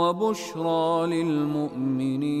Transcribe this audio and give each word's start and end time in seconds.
وبشرى 0.00 1.06
للمؤمنين. 1.06 2.40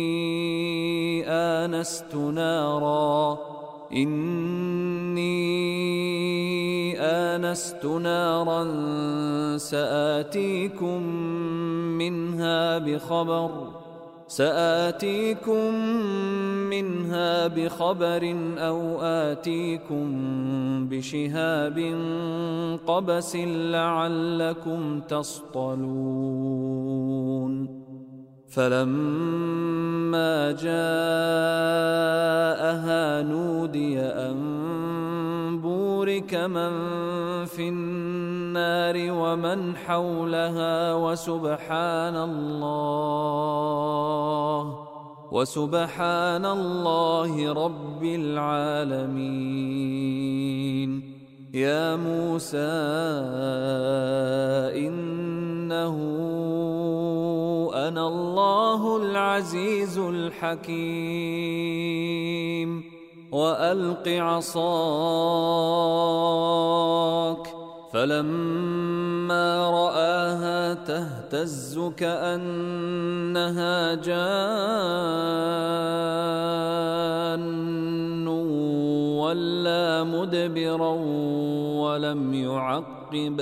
آنست 1.41 2.15
نارا. 2.15 3.37
إني 3.93 5.31
آنست 6.99 7.85
نارا 7.85 8.67
سآتيكم 9.57 11.03
منها 11.97 12.77
بخبر. 12.77 13.51
سآتيكم 14.27 15.75
منها 16.69 17.47
بخبر 17.47 18.35
أو 18.57 19.01
آتيكم 19.01 20.07
بشهاب 20.89 21.95
قبس 22.87 23.35
لعلكم 23.35 24.99
تصطلون. 24.99 25.81
فلما 28.51 30.51
جاءها 30.51 30.71
نودي 33.21 33.99
أن 33.99 34.37
بورك 35.61 36.35
من 36.35 36.71
في 37.45 37.69
النار 37.69 39.11
ومن 39.11 39.75
حولها 39.75 40.93
وسبحان 40.93 42.15
الله 42.15 43.01
وسبحان 45.31 46.45
الله 46.45 47.53
رب 47.53 48.03
العالمين. 48.03 49.31
يا 51.53 51.95
موسى 51.95 52.57
إنه 54.87 55.95
أنا 57.91 58.07
الله 58.07 58.97
العزيز 58.97 59.97
الحكيم. 59.97 60.71
وألق 63.31 64.07
عصاك. 64.07 64.61
فلما 67.93 69.69
رآها 69.69 70.73
تهتز 70.73 71.79
كأنها 71.97 73.95
جان. 73.95 74.37
ولا 79.17 80.03
مدبرا 80.03 80.95
ولم 81.81 82.33
يعقب. 82.33 83.41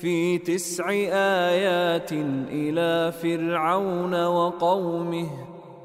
في 0.00 0.38
تسع 0.38 0.90
آيات 1.50 2.12
إلى 2.52 3.12
فرعون 3.12 4.24
وقومه 4.24 5.28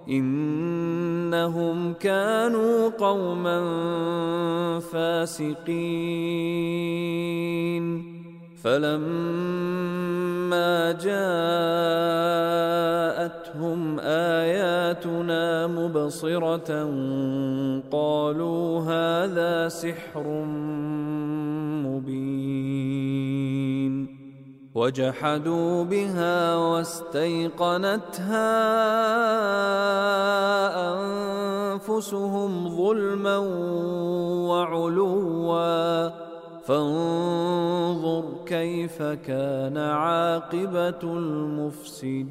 إنهم 0.09 1.93
كانوا 1.93 2.89
قوما 2.89 3.59
فاسقين. 4.79 5.65
فلما 8.63 10.11
جاءتهم 10.91 10.99
آياتنا 13.99 15.67
مبصرة 15.67 16.89
قالوا 17.91 18.81
هذا 18.81 19.69
سحر 19.69 20.27
مبين. 21.85 24.04
وجحدوا 24.75 25.83
بها 25.83 26.55
واستيقنتها 26.55 27.23
أنفسهم 30.93 32.69
ظلما 32.77 33.37
وعلوا. 34.47 36.09
فانظر 36.65 38.23
كيف 38.45 39.03
كان 39.03 39.77
عاقبة 39.77 41.03
المفسدين. 41.03 42.25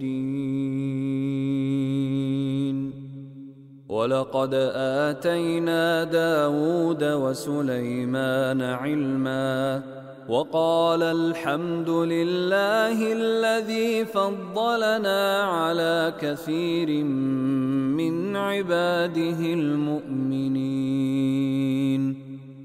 ولقد 3.88 4.55
آتينا 4.75 6.05
داود 6.05 7.05
وسليمان 7.05 8.62
علما 8.62 9.82
وقال 10.29 11.03
الحمد 11.03 11.91
لله 11.91 13.12
الذي 13.12 14.05
فضلنا 14.05 15.43
على 15.43 16.12
كثير 16.21 17.05
من 17.05 18.37
عباده 18.37 19.41
المؤمنين. 19.41 20.65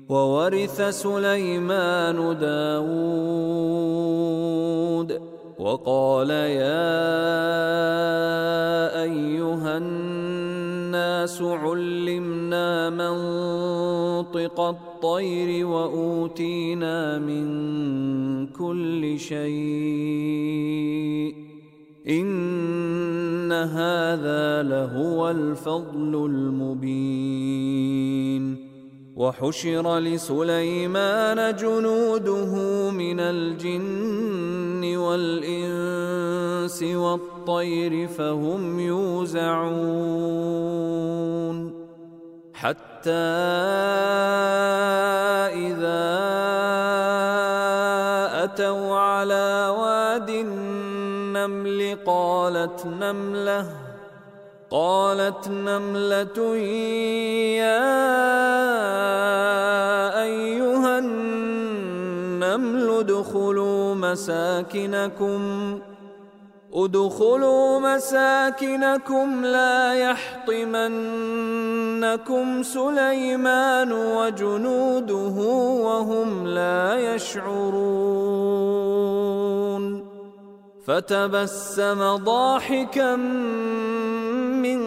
وورث 0.09 0.81
سليمان 0.81 2.37
داود. 2.39 2.89
وقال 5.59 6.29
يا 6.29 6.79
أيها 9.03 9.77
الناس 9.77 11.41
علمنا 11.41 12.89
منطق 12.89 14.59
الطير 14.59 15.65
وأوتينا 15.67 17.19
من 17.19 17.47
كل 18.47 19.19
شيء 19.19 19.39
إن 22.09 23.51
هذا 23.51 24.63
لهو 24.63 25.29
الفضل 25.29 26.25
المبين 26.25 27.59
وحشر 29.19 29.99
لسليمان 29.99 31.55
جنوده 31.55 32.53
من 32.91 33.19
الجن 33.19 34.97
والإنس 34.97 36.83
والطير 36.83 38.07
فهم 38.07 38.79
يوزعون 38.79 39.59
حتى 42.53 43.11
إذا 45.67 46.09
أتوا 48.43 48.95
على 48.95 49.75
واد 49.79 50.29
النمل 50.29 51.97
قالت 52.05 52.85
نملة 52.85 53.88
قالت 54.71 55.47
نملة 55.47 56.57
يا 57.57 57.89
أيها 60.21 60.99
النمل 60.99 62.89
ادخلوا 62.99 63.95
مساكنكم 63.95 65.79
ادخلوا 66.73 67.79
مساكنكم 67.79 69.45
لا 69.45 69.93
يحطمنكم 69.93 71.03
سليمان 72.63 73.91
وجنوده 73.91 75.35
وهم 75.83 76.47
لا 76.47 77.15
يشعرون 77.15 78.59
فتبسم 80.89 82.15
ضاحكا 82.15 83.15
من 84.65 84.81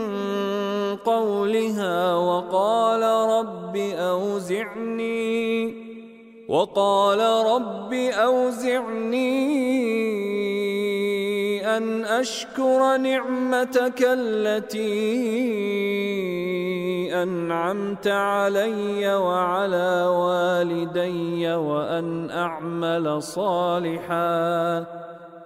قولها 0.97 2.15
وقال 2.15 3.03
رب 3.39 3.77
أوزعني 3.77 5.13
وقال 6.49 7.21
رب 7.47 7.93
أوزعني 7.95 9.37
أن 11.77 12.05
أشكر 12.05 12.97
نعمتك 12.97 14.03
التي 14.03 14.83
أنعمت 17.23 18.09
علي 18.09 19.15
وعلى 19.15 20.07
والدي 20.07 21.55
وأن 21.55 22.31
أعمل 22.31 23.23
صالحاً. 23.23 25.02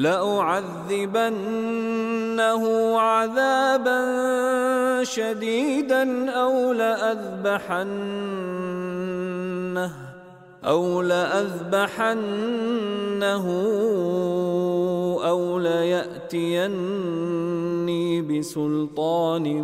لأعذبنه 0.00 1.34
عذابا 3.00 4.00
شديدا 5.04 6.30
أو 6.30 6.72
لأذبحنه 6.72 7.90
أو 10.64 11.02
لأذبحنه 11.02 12.16
أو 15.24 15.58
ليأتيني 15.58 17.02
بسلطان 18.22 19.62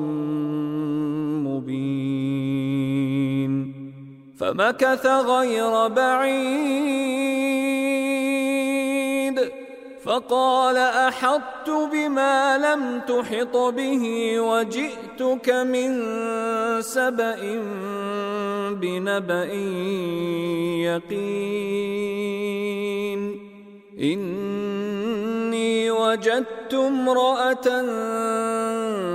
مبين 1.44 2.76
فمكث 4.36 5.06
غير 5.06 5.88
بعيد 5.88 7.06
فقال 10.06 10.76
أحطت 10.76 11.70
بما 11.92 12.58
لم 12.58 13.00
تحط 13.00 13.56
به 13.56 14.04
وجئتك 14.40 15.50
من 15.50 16.02
سبأ 16.82 17.62
بنبأ 18.70 19.52
يقين. 20.86 22.26
إني 24.00 25.90
وجدت 25.90 26.74
امرأة 26.74 27.82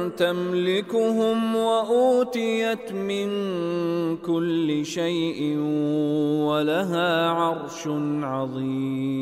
تملكهم 0.09 1.55
وأوتيت 1.55 2.91
من 2.91 3.27
كل 4.17 4.85
شيء 4.85 5.57
ولها 6.47 7.29
عرش 7.29 7.87
عظيم. 8.23 9.21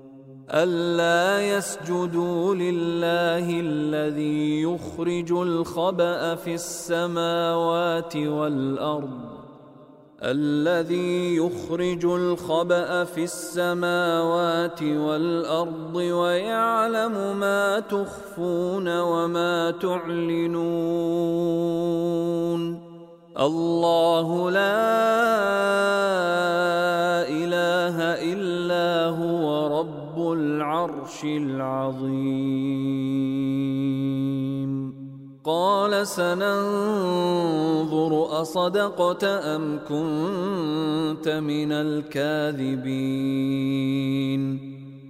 ألا 0.53 1.57
يسجدوا 1.57 2.55
لله 2.55 3.59
الذي 3.59 4.61
يخرج 4.61 5.31
الخبأ 5.31 6.35
في 6.35 6.53
السماوات 6.53 8.15
والأرض. 8.15 9.19
الذي 10.23 11.35
يخرج 11.35 12.05
الخبأ 12.05 13.03
في 13.03 13.23
السماوات 13.23 14.83
والأرض 14.83 15.95
ويعلم 15.95 17.39
ما 17.39 17.79
تخفون 17.79 18.99
وما 18.99 19.71
تعلنون. 19.71 20.51
الله 23.39 24.51
لا 24.51 24.81
إله 27.31 27.97
إلا 28.33 29.09
هو 29.15 29.67
رب 29.79 30.31
العرش 30.33 31.23
العظيم. 31.23 32.51
قال 35.43 36.07
سننظر 36.07 37.21
أصدقت 38.41 39.23
أم 39.23 39.79
كنت 39.89 41.29
من 41.29 41.71
الكاذبين. 41.71 42.81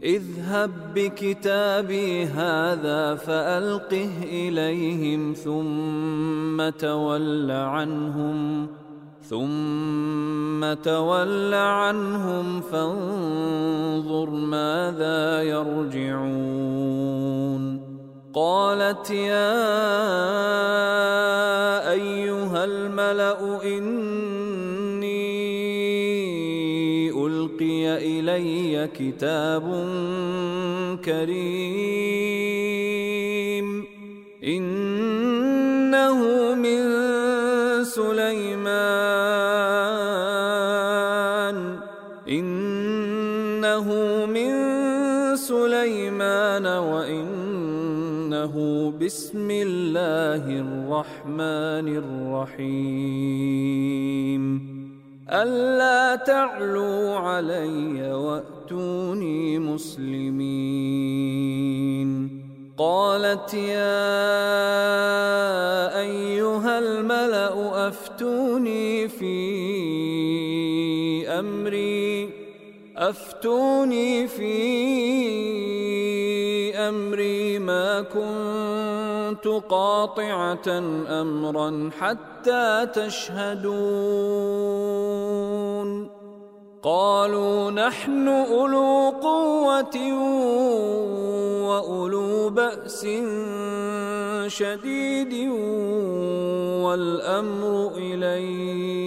اذهب 0.04 0.72
بكتابي 0.96 2.26
هذا 2.26 3.16
فألقه 3.16 4.10
إليهم 4.24 5.34
ثم 5.34 6.70
تول 6.70 7.52
عنهم 7.52 8.68
ثم 9.22 10.74
تول 10.74 11.54
عنهم 11.54 12.62
فانظر 12.62 14.30
ماذا 14.30 15.42
يرجعون. 15.42 17.02
قالت 18.34 19.10
يا 19.10 19.62
أيها 21.92 22.64
الملأ 22.64 23.64
اني 23.64 24.71
ألقي 27.62 28.20
إلي 28.20 28.88
كتاب 28.88 29.64
كريم. 31.06 31.46
إنه 34.44 36.20
من 36.56 36.82
سليمان. 37.84 38.68
إنه 42.30 43.88
من 44.26 44.52
سليمان 45.36 46.66
وإنه 46.66 48.54
بسم 49.02 49.52
الله 49.52 50.36
الرحمن 50.36 51.98
الرحيم. 52.58 54.71
ألا 55.34 56.16
تعلوا 56.16 57.16
علي 57.16 58.14
وأتوني 58.14 59.60
مسلمين. 59.60 60.42
قالت 62.78 63.54
يا 63.54 64.10
أيها 66.00 66.80
الملأ 66.80 67.88
أفتوني 67.88 69.08
في 69.08 69.38
أمري. 71.28 72.30
أفتوني 72.98 74.28
في 74.28 74.52
أمري. 76.76 77.60
ما 77.60 78.02
كنت 79.32 79.48
قاطعة 79.48 80.68
أمرا 81.22 81.90
حتى 82.00 82.88
تشهدون. 82.94 83.72
قالوا 86.84 87.72
نحن 87.72 88.28
أولو 88.28 89.10
قوة 89.22 90.14
وأولو 91.64 92.50
بأس 92.50 93.08
شديد 94.48 95.50
والأمر 96.84 97.92
إليك 97.98 98.98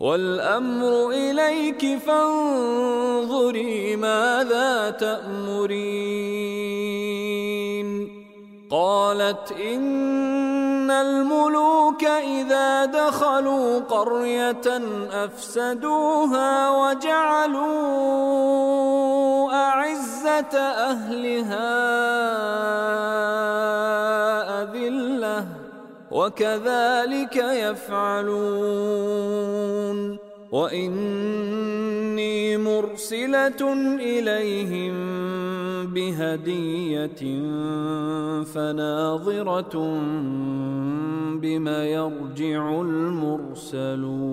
والأمر 0.00 1.10
إليك 1.10 1.98
فانظري 1.98 3.96
ماذا 3.96 4.90
تأمرين. 4.90 6.31
قالت 8.72 9.52
إن 9.52 10.90
الملوك 10.90 12.04
إذا 12.04 12.84
دخلوا 12.84 13.80
قرية 13.80 14.80
أفسدوها 15.12 16.70
وجعلوا 16.70 17.62
أعزة 19.52 20.58
أهلها 20.58 21.72
أذلة 24.62 25.46
وكذلك 26.10 27.36
يفعلون. 27.36 28.32
وإني 30.52 32.36
مرسلة 32.56 33.72
إليهم 34.00 34.94
بهدية 35.86 37.22
فناظرة 38.44 39.76
بما 41.40 41.84
يرجع 41.84 42.80
المرسلون 42.80 44.32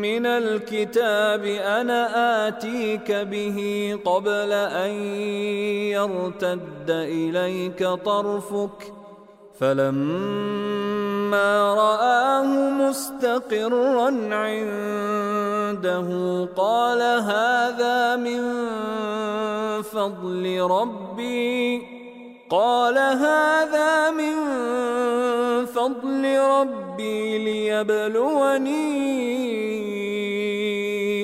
من 0.00 0.26
الكتاب 0.26 1.44
أنا 1.44 2.48
اتيك 2.48 3.12
به 3.12 3.58
قبل 4.04 4.52
ان 4.52 4.90
يرتد 5.90 6.90
اليك 6.90 7.84
طرفك 7.84 9.01
فلما 9.60 11.50
رآه 11.74 12.70
مستقرا 12.70 14.10
عنده 14.32 16.08
قال 16.56 17.02
هذا 17.02 18.16
من 18.16 18.42
فضل 19.82 20.60
ربي. 20.60 21.82
قال 22.50 22.98
هذا 22.98 24.10
من 24.10 24.34
فضل 25.66 26.38
ربي 26.38 27.38
ليبلوني 27.38 28.82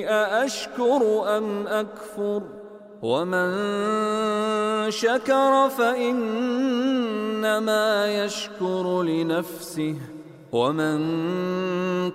أأشكر 0.09 1.01
أم 1.37 1.67
أكفر 1.67 2.39
ۖ؟ 2.39 2.58
ومن 3.01 4.91
شكر 4.91 5.69
فانما 5.69 6.63
يشكر 8.23 9.03
لنفسه 9.03 9.95
ومن 10.51 10.99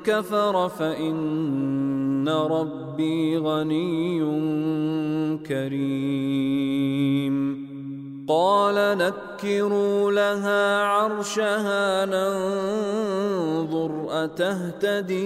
كفر 0.04 0.68
فان 0.68 2.28
ربي 2.28 3.38
غني 3.38 4.20
كريم 5.46 7.34
قال 8.28 8.98
نكروا 8.98 10.12
لها 10.12 10.82
عرشها 10.82 12.04
ننظر 12.06 13.44
أتهتدي 14.24 15.24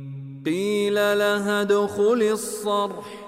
قيل 0.45 0.95
لها 0.95 1.61
ادخل 1.61 2.29
الصرح. 2.31 3.27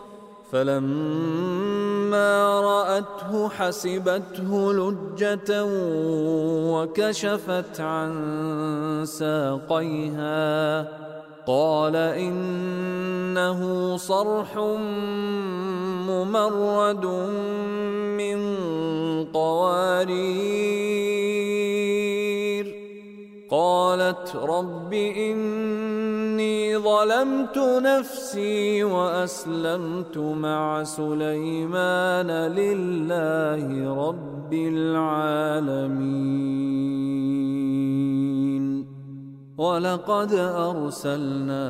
فلما 0.52 2.32
رأته 2.62 3.50
حسبته 3.50 4.74
لجة 4.74 5.66
وكشفت 6.74 7.82
عن 7.82 8.14
ساقيها. 9.06 10.82
قال 11.48 11.96
إنه 11.96 13.62
صرح 13.98 14.58
ممرد 16.08 17.06
من 18.18 18.38
قوارير. 19.26 20.64
قالت 23.52 24.36
رب 24.36 24.94
ظلمت 26.78 27.58
نفسي 27.58 28.84
وأسلمت 28.84 30.18
مع 30.18 30.84
سليمان 30.84 32.32
لله 32.32 33.96
رب 34.08 34.54
العالمين. 34.54 36.34
ولقد 39.58 40.34
أرسلنا 40.34 41.70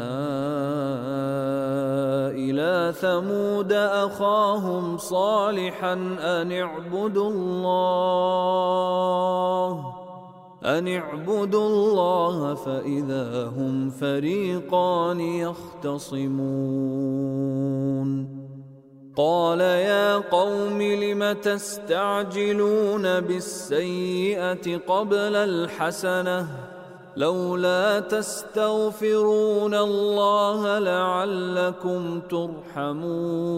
إلى 2.32 2.94
ثمود 2.96 3.74
أخاهم 3.74 4.98
صالحا 4.98 5.94
أن 6.20 6.52
اعبدوا 6.52 7.30
الله. 7.30 8.44
أن 10.66 10.88
اعبدوا 10.88 11.68
الله 11.68 12.54
فإذا 12.54 13.46
هم 13.58 13.90
فريقان 13.90 15.20
يختصمون. 15.20 16.44
قال 19.18 19.60
يا 19.60 20.18
قوم 20.18 20.82
لم 20.82 21.32
تستعجلون 21.32 23.20
بالسيئة 23.20 24.78
قبل 24.78 25.36
الحسنة؟ 25.36 26.48
لولا 27.18 28.00
تستغفرون 28.00 29.74
الله 29.74 30.80
لعلكم 30.80 32.20
ترحمون. 32.20 33.54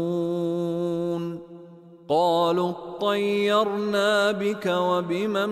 قالوا 2.10 2.72
اطيرنا 2.72 4.32
بك 4.32 4.66
وبمن 4.66 5.52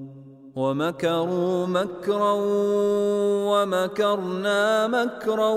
ومكروا 0.55 1.65
مكرا 1.65 2.35
ومكرنا 3.51 4.87
مكرا 4.87 5.49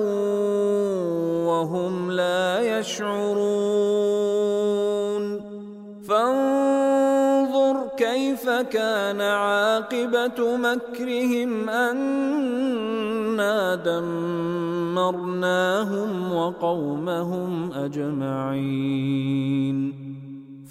وهم 1.47 2.11
لا 2.11 2.79
يشعرون. 2.79 4.05
فانظر 6.09 7.89
كيف 7.97 8.51
كان 8.51 9.21
عاقبة 9.21 10.57
مكرهم 10.57 11.69
أنا 11.69 12.95
دمرناهم 14.95 15.33
وقومهم 16.33 17.73
أجمعين. 17.73 19.25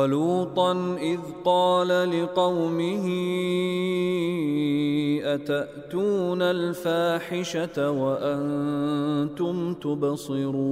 ولوطا 0.00 0.96
إذ 1.00 1.20
قال 1.44 1.88
لقومه 1.88 3.06
أتأتون 5.24 6.42
الفاحشة 6.42 7.90
وأنتم 7.90 9.74
تبصرون 9.74 10.70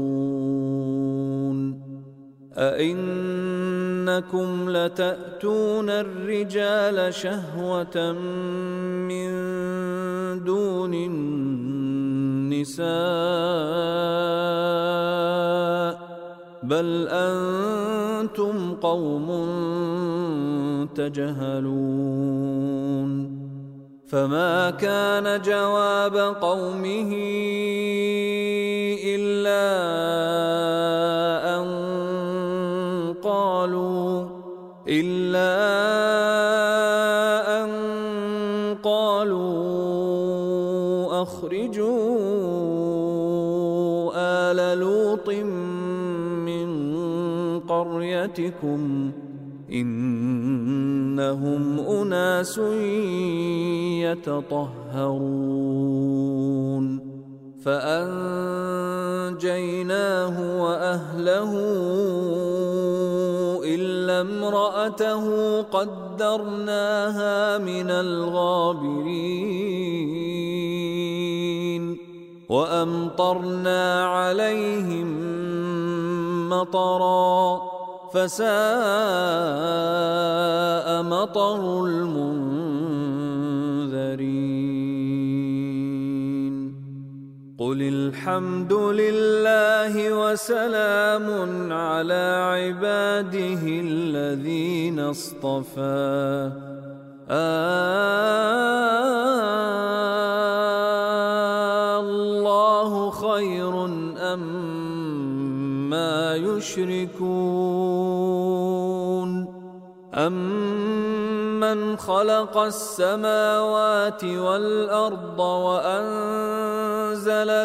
أئنكم 2.59 4.49
لتأتون 4.71 5.91
الرجال 5.91 7.15
شهوة 7.15 8.13
من 9.09 9.29
دون 10.45 10.95
النساء 10.95 12.89
بل 16.69 17.09
أنتم 17.09 18.75
قوم 18.75 19.29
تجهلون 20.95 22.29
فما 24.09 24.71
كان 24.71 25.43
جواب 25.43 26.17
قومه 26.41 27.13
إلا 29.05 29.69
أن 31.57 31.67
قالوا 33.23 34.29
إلا 34.89 36.08
قريتكم 47.79 49.13
إنهم 49.73 51.63
أناس 51.79 52.59
يتطهرون 54.03 55.49
فأنجيناه 57.65 59.07
وأهله 60.63 61.53
إلا 63.65 64.21
امرأته 64.21 65.25
قدرناها 65.63 67.59
من 67.59 67.91
الغابرين 67.91 69.49
وأمطرنا 72.49 74.05
عليهم 74.05 75.28
مطرا 76.59 77.63
فساء 78.13 78.49
مطر 81.03 81.61
المنذرين. 81.85 82.49
قل 87.59 87.83
الحمد 87.83 88.73
لله 88.73 89.95
وسلام 90.23 91.27
على 91.73 92.27
عباده 92.55 93.63
الذين 93.67 94.99
اصطفى. 94.99 96.51
آه 97.31 97.69
الله 102.01 103.11
خير 103.11 103.75
أم 104.33 104.43
ما 105.91 106.37
يشركون. 106.37 107.89
أمن 110.15 111.97
خلق 111.97 112.59
السماوات 112.59 114.25
والأرض 114.25 115.39
وأنزل 115.39 116.09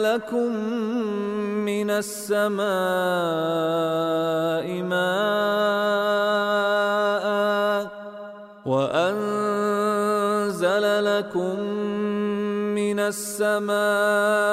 لكم 0.04 0.56
من 1.66 1.90
السماء 1.90 2.64
ماء 4.82 6.24
وأنزل 8.66 10.06
لكم 11.06 11.60
من 12.76 13.00
السماء 13.00 14.53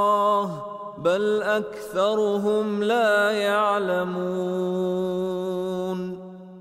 بل 1.03 1.41
أكثرهم 1.43 2.83
لا 2.83 3.31
يعلمون. 3.31 4.91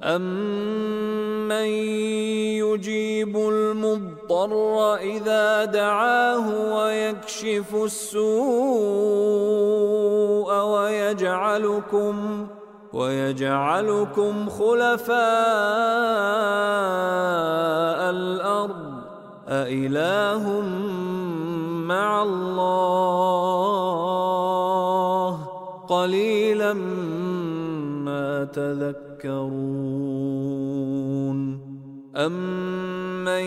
أمن 0.02 1.68
يجيب 2.64 3.36
المضطر 3.36 4.94
إذا 4.96 5.64
دعاه 5.64 6.74
ويكشف 6.74 7.74
السوء 7.74 8.30
ويجعلكم 10.54 12.46
ويجعلكم 12.92 14.48
خلفاء 14.48 15.20
الأرض؟ 18.10 18.89
أإله 19.50 20.60
مع 21.86 22.22
الله 22.22 23.50
قليلا 25.88 26.72
ما 28.06 28.44
تذكرون 28.44 29.70
أمن 32.16 33.44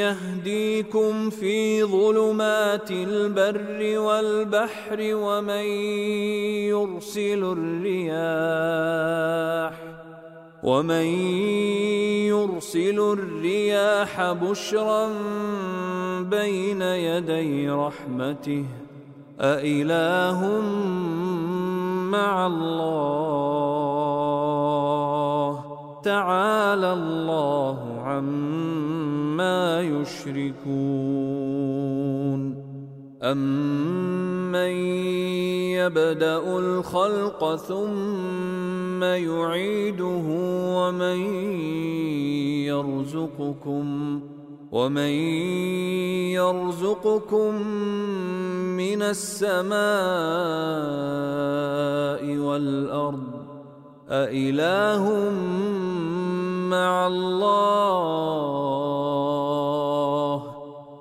يهديكم 0.00 1.30
في 1.30 1.84
ظلمات 1.84 2.90
البر 2.90 3.98
والبحر 3.98 4.98
ومن 5.00 5.64
يرسل 6.72 7.56
الرياح 7.58 8.32
ومن 10.62 11.06
يرسل 12.30 12.98
الرياح 13.00 14.32
بشرا 14.32 15.08
بين 16.22 16.82
يدي 16.82 17.70
رحمته 17.70 18.64
أإله 19.40 20.60
مع 22.10 22.46
الله 22.46 23.72
تعالى 26.02 26.92
الله 26.92 27.78
عما 28.04 29.80
يشركون 29.80 31.42
أمن 33.22 34.72
يبدأ 35.78 36.58
الخلق 36.58 37.56
ثم 37.56 39.02
يعيده 39.02 40.26
ومن 40.76 41.18
يرزقكم 42.66 44.20
ومن 44.72 45.12
يرزقكم 46.34 47.54
من 48.76 49.02
السماء 49.02 49.82
والأرض 52.36 53.42
أإله 54.10 55.30
مع 56.70 57.06
الله 57.06 57.82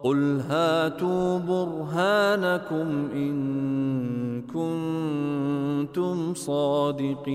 قل 0.04 0.42
هاتوا 0.50 1.38
برهانكم 1.38 3.10
إن 3.14 4.42
كنتم 4.42 6.34
صادقين 6.34 7.32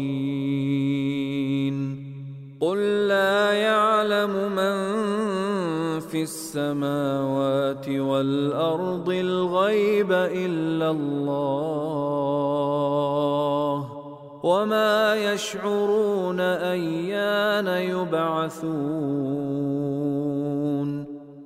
قل 2.60 3.06
لا 3.08 3.52
يعلم 3.52 4.30
من 4.30 4.96
في 6.00 6.22
السماوات 6.22 7.88
والأرض 7.88 9.08
الغيب 9.10 10.12
إلا 10.12 10.90
الله 10.90 11.36
وما 14.42 15.16
يشعرون 15.16 16.40
أيان 16.40 17.66
يبعثون 17.66 19.55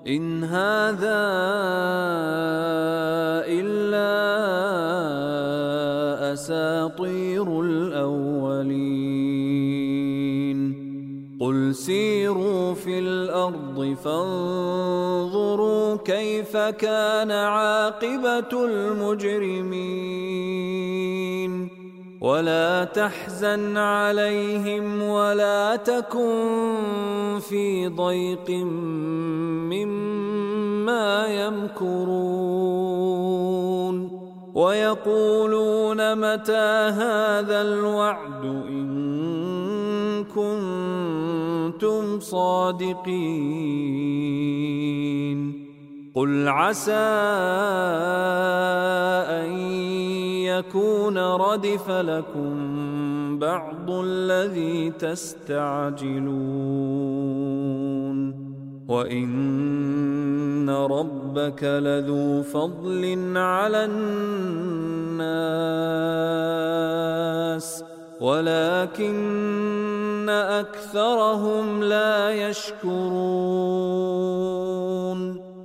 إن 0.07 0.45
هذا 0.45 1.23
إلا 3.47 4.13
أساطير 6.33 7.61
الأولين. 7.61 8.83
قل 11.41 11.75
سيروا 11.75 12.75
في 12.75 12.99
الأرض 12.99 13.97
فانظروا 14.05 15.52
كيف 16.05 16.57
كان 16.57 17.31
عاقبة 17.31 18.65
المجرمين. 18.65 20.23
ولا 22.21 22.85
تحزن 22.85 23.77
عليهم 23.77 25.03
ولا 25.03 25.77
تكن 25.77 27.39
في 27.49 27.89
ضيق 27.89 28.51
مما 29.71 31.27
يمكرون. 31.27 32.63
ويقولون 34.55 36.15
متى 36.15 36.91
هذا 36.93 37.63
الوعد 37.63 38.45
إن 38.45 40.25
كنتم 40.25 42.21
صادقين. 42.21 42.83
قل 46.15 46.49
عسى 46.49 46.93
ان 49.41 49.53
يكون 50.45 51.19
ردف 51.19 51.91
لكم 51.91 53.39
بعض 53.39 53.91
الذي 53.91 54.91
تستعجلون 54.91 56.33
وان 58.89 60.71
ربك 60.71 61.65
لذو 61.65 62.43
فضل 62.43 63.33
على 63.37 63.85
الناس 63.85 65.23
ولكن 68.21 69.63
اكثرهم 70.29 71.83
لا 71.83 72.31
يشكرون 72.31 73.93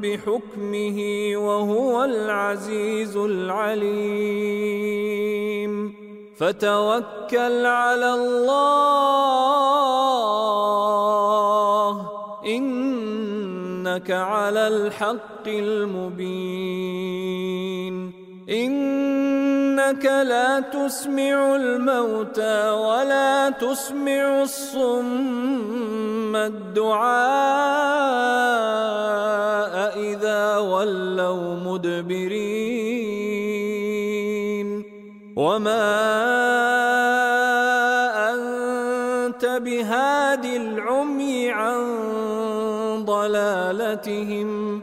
بحكمه 0.00 0.98
وهو 1.36 2.04
العزيز 2.04 3.16
العليم. 3.16 4.74
فتوكل 6.36 7.66
على 7.66 8.14
الله. 8.14 9.44
إنك 12.46 14.10
على 14.10 14.68
الحق 14.68 15.46
المبين. 15.46 16.94
إنك 18.48 20.04
لا 20.04 20.60
تسمع 20.60 21.56
الموتى 21.56 22.70
ولا 22.70 23.50
تسمع 23.50 24.42
الصم 24.42 26.36
الدعاء 26.36 27.14
إذا 29.98 30.58
ولوا 30.58 31.54
مدبرين. 31.56 32.84
وما 35.36 35.90
أنت 38.34 39.44
بهاد 39.44 40.44
العمي 40.44 41.50
عن 41.50 41.84
ضلالتهم. 43.04 44.82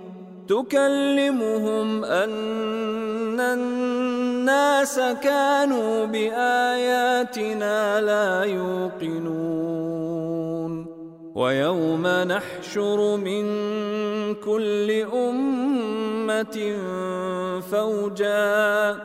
تكلمهم 0.51 2.05
أن 2.05 3.39
الناس 3.39 4.99
كانوا 5.23 6.05
بآياتنا 6.05 8.01
لا 8.01 8.43
يوقنون. 8.43 9.51
ويوم 11.35 12.07
نحشر 12.07 13.15
من 13.17 13.45
كل 14.35 14.91
أمة 15.13 16.57
فوجا. 17.71 18.97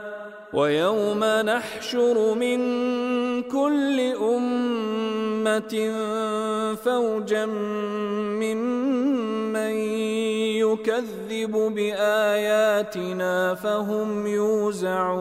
ويوم 0.52 1.24
نحشر 1.24 2.34
من 2.34 2.58
كل 3.42 4.00
أمة 4.34 5.74
فوجا 6.84 7.46
ممن 7.46 9.25
يكذب 10.86 11.74
بآياتنا 11.74 13.54
فهم 13.54 14.26
يوزعون. 14.26 15.16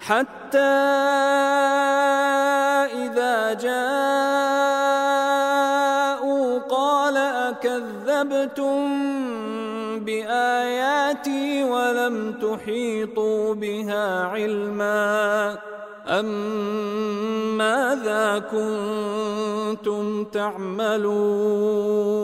حتى 0.00 0.58
إذا 2.92 3.54
جاءوا 3.54 3.78
قال 6.58 7.16
أكذبتم 7.16 9.04
بآياتي 10.04 11.64
ولم 11.64 12.32
تحيطوا 12.32 13.54
بها 13.54 14.24
علما 14.24 15.58
أم 16.08 16.26
ماذا 17.56 18.38
كنتم 18.38 20.24
تعملون؟ 20.24 22.23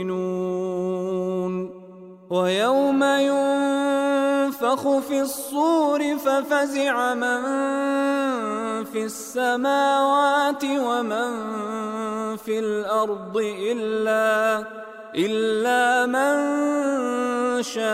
يؤمنون. 0.00 1.70
ويوم 2.30 3.04
ينفخ 3.04 4.82
في 4.98 5.20
الصور 5.20 6.18
ففزع 6.18 7.14
من 7.14 7.42
في 8.84 9.04
السماوات 9.04 10.64
ومن 10.64 11.30
في 12.36 12.58
الأرض 12.58 13.36
إلا 13.36 14.64
إلا 15.14 16.06
من 16.06 16.36
شاء 17.62 17.90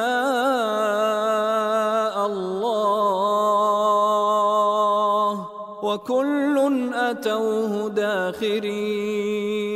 الله. 2.27 3.27
وكل 5.83 6.91
أتوه 6.95 7.89
داخرين. 7.89 9.76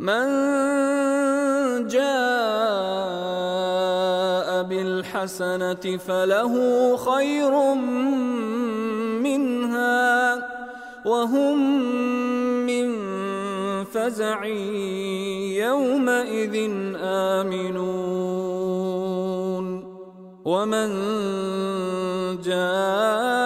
من 0.00 0.26
جاء 1.88 2.08
بالحسنة 4.62 5.84
فله 6.06 6.54
خير 6.96 7.74
منها 9.20 10.48
وهم 11.04 11.58
من 12.66 12.88
فزع 13.84 14.44
يومئذ 15.60 16.56
آمنون. 16.96 18.40
ومن 20.44 20.90
جاء 22.40 23.39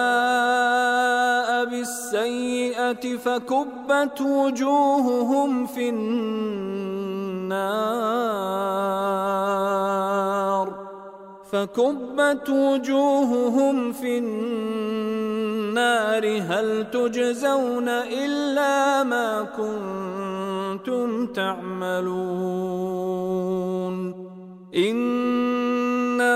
بالسيئة 2.93 3.17
فكبت 3.17 4.21
وجوههم 4.21 5.65
في 5.65 5.89
النار 5.89 7.55
فكبت 11.51 12.49
وجوههم 12.49 13.91
في 13.91 14.17
النار 14.17 15.05
هل 16.41 16.91
تجزون 16.91 17.89
إلا 17.89 19.03
ما 19.03 19.43
كنتم 19.57 21.27
تعملون 21.27 22.75
إنما 24.75 26.35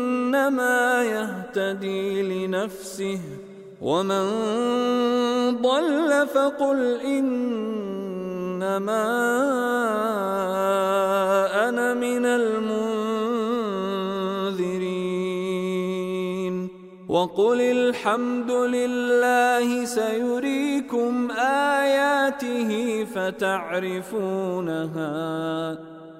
فإنما 0.41 1.03
يهتدي 1.03 2.21
لنفسه 2.21 3.19
ومن 3.81 4.25
ضل 5.61 6.27
فقل 6.33 6.99
إنما 7.05 8.57
أنا 11.69 11.93
من 11.93 12.25
المنذرين. 12.25 12.81
وقل 17.09 17.61
الحمد 17.61 18.51
لله 18.51 19.85
سيريكم 19.85 21.31
آياته 21.31 23.03
فتعرفونها. 23.05 24.31